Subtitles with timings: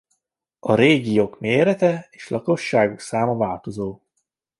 [0.59, 4.01] A régiók mérete és lakosságuk száma változó.